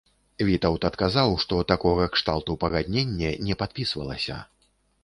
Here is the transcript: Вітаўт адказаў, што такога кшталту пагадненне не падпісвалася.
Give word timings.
Вітаўт 0.47 0.87
адказаў, 0.89 1.35
што 1.43 1.59
такога 1.73 2.09
кшталту 2.17 2.59
пагадненне 2.65 3.35
не 3.47 3.61
падпісвалася. 3.63 4.45